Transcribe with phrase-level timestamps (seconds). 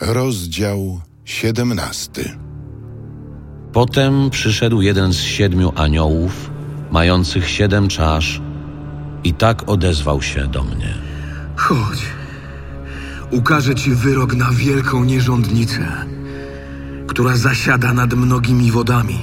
[0.00, 2.38] Rozdział 17.
[3.72, 6.50] Potem przyszedł jeden z siedmiu aniołów,
[6.90, 8.40] mających siedem czasz,
[9.24, 10.94] i tak odezwał się do mnie.
[11.56, 12.02] Chodź.
[13.30, 15.88] Ukażę ci wyrok na wielką nierządnicę,
[17.06, 19.18] która zasiada nad mnogimi wodami,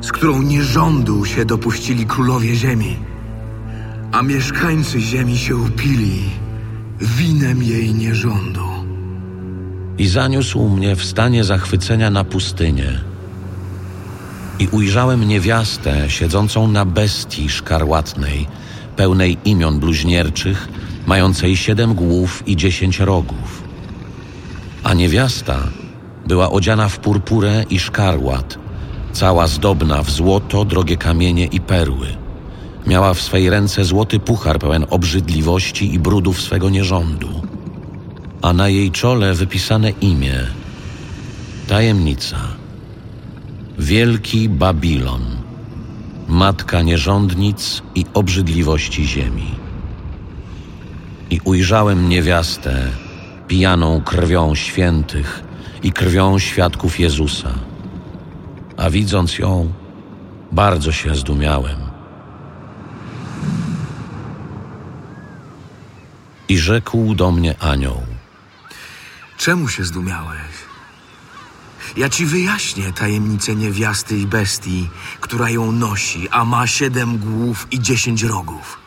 [0.00, 2.96] z którą nierządu się dopuścili królowie ziemi,
[4.12, 6.22] a mieszkańcy ziemi się upili
[7.00, 8.67] winem jej nierządu.
[9.98, 13.00] I zaniósł mnie w stanie zachwycenia na pustynię.
[14.58, 18.46] I ujrzałem niewiastę siedzącą na bestii szkarłatnej,
[18.96, 20.68] pełnej imion bluźnierczych,
[21.06, 23.62] mającej siedem głów i dziesięć rogów.
[24.84, 25.58] A niewiasta
[26.26, 28.58] była odziana w purpurę i szkarłat,
[29.12, 32.06] cała zdobna w złoto, drogie kamienie i perły.
[32.86, 37.42] Miała w swej ręce złoty puchar pełen obrzydliwości i brudów swego nierządu,
[38.48, 40.40] a na jej czole wypisane imię
[41.66, 42.38] Tajemnica.
[43.78, 45.22] Wielki Babilon,
[46.28, 49.50] matka nierządnic i obrzydliwości ziemi.
[51.30, 52.88] I ujrzałem niewiastę,
[53.48, 55.42] pijaną krwią świętych
[55.82, 57.54] i krwią świadków Jezusa.
[58.76, 59.72] A widząc ją,
[60.52, 61.76] bardzo się zdumiałem.
[66.48, 68.07] I rzekł do mnie anioł:
[69.38, 70.54] Czemu się zdumiałeś?
[71.96, 77.80] Ja ci wyjaśnię tajemnicę niewiasty i bestii, która ją nosi, a ma siedem głów i
[77.80, 78.78] dziesięć rogów.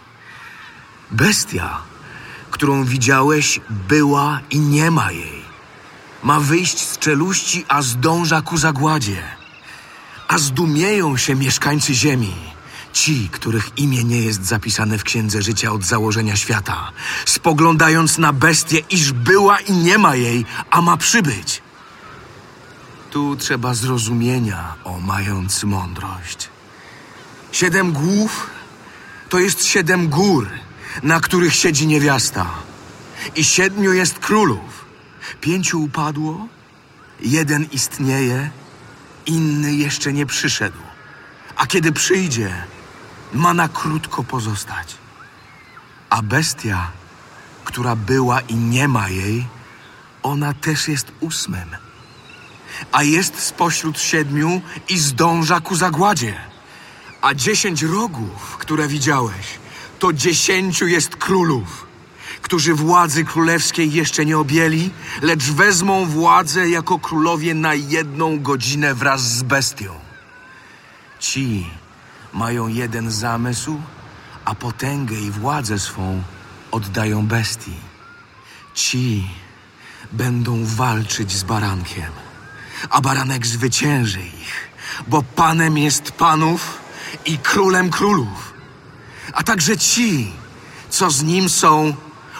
[1.11, 1.77] Bestia,
[2.51, 5.41] którą widziałeś, była i nie ma jej.
[6.23, 9.23] Ma wyjść z czeluści, a zdąża ku zagładzie.
[10.27, 12.33] A zdumieją się mieszkańcy ziemi,
[12.93, 16.91] ci, których imię nie jest zapisane w księdze życia od założenia świata,
[17.25, 21.61] spoglądając na bestię, iż była i nie ma jej, a ma przybyć.
[23.11, 26.49] Tu trzeba zrozumienia, o mając mądrość.
[27.51, 28.49] Siedem głów
[29.29, 30.49] to jest siedem gór,
[31.03, 32.45] na których siedzi niewiasta.
[33.35, 34.85] I siedmiu jest królów.
[35.41, 36.47] Pięciu upadło,
[37.19, 38.49] jeden istnieje,
[39.25, 40.77] inny jeszcze nie przyszedł.
[41.55, 42.53] A kiedy przyjdzie,
[43.33, 44.95] ma na krótko pozostać.
[46.09, 46.91] A bestia,
[47.63, 49.47] która była i nie ma jej,
[50.23, 51.75] ona też jest ósmym
[52.91, 56.35] a jest spośród siedmiu i zdąża ku zagładzie.
[57.21, 59.59] A dziesięć rogów, które widziałeś,
[59.99, 61.87] to dziesięciu jest królów,
[62.41, 64.89] którzy władzy królewskiej jeszcze nie objęli,
[65.21, 69.93] lecz wezmą władzę jako królowie na jedną godzinę wraz z bestią.
[71.19, 71.69] Ci
[72.33, 73.81] mają jeden zamysł,
[74.45, 76.23] a potęgę i władzę swą
[76.71, 77.75] oddają bestii.
[78.73, 79.27] Ci
[80.11, 82.11] będą walczyć z barankiem
[82.89, 84.69] a baranek zwycięży ich,
[85.07, 86.77] bo Panem jest Panów
[87.25, 88.53] i Królem Królów,
[89.33, 90.31] a także ci,
[90.89, 91.95] co z Nim są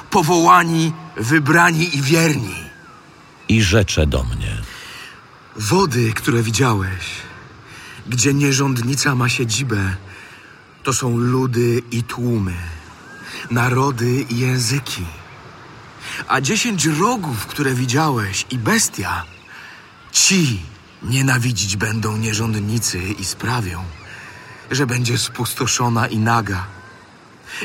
[0.10, 2.56] powołani, wybrani i wierni.
[3.50, 4.58] i rzecze do mnie.
[5.56, 7.06] Wody, które widziałeś,
[8.08, 9.96] gdzie nierządnica ma siedzibę,
[10.84, 12.54] to są ludy i tłumy,
[13.52, 15.06] narody i języki.
[16.28, 19.24] A dziesięć rogów, które widziałeś, i bestia,
[20.12, 20.62] ci
[21.04, 23.84] nienawidzić będą nierządnicy i sprawią,
[24.72, 26.66] że będzie spustoszona i naga,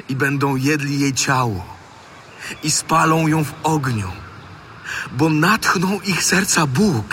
[0.09, 1.65] i będą jedli jej ciało,
[2.63, 4.11] i spalą ją w ogniu,
[5.13, 7.05] bo natchnął ich serca Bóg,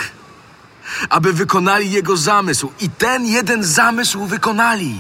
[1.10, 5.00] aby wykonali jego zamysł, i ten jeden zamysł wykonali.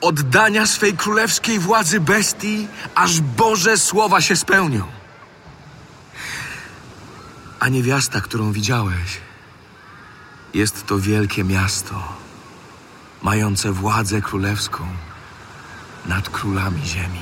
[0.00, 4.84] Oddania swej królewskiej władzy bestii, aż Boże słowa się spełnią.
[7.60, 9.20] A niewiasta, którą widziałeś,
[10.54, 11.94] jest to wielkie miasto,
[13.22, 14.86] mające władzę królewską
[16.06, 17.20] nad królami ziemi.